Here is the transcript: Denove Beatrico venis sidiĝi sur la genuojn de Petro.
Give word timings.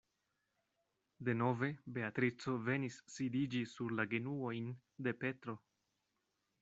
Denove 1.27 1.67
Beatrico 1.97 2.55
venis 2.69 2.97
sidiĝi 3.17 3.63
sur 3.75 3.95
la 4.01 4.07
genuojn 4.15 4.75
de 5.09 5.15
Petro. 5.25 5.57